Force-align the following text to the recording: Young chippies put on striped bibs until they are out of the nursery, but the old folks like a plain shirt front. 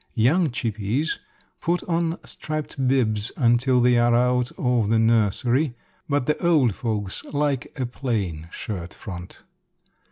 Young 0.15 0.49
chippies 0.49 1.19
put 1.61 1.83
on 1.83 2.17
striped 2.25 2.87
bibs 2.87 3.31
until 3.37 3.79
they 3.79 3.99
are 3.99 4.15
out 4.15 4.51
of 4.57 4.89
the 4.89 4.97
nursery, 4.97 5.75
but 6.09 6.25
the 6.25 6.43
old 6.43 6.73
folks 6.73 7.23
like 7.25 7.71
a 7.79 7.85
plain 7.85 8.47
shirt 8.51 8.95
front. 8.95 9.43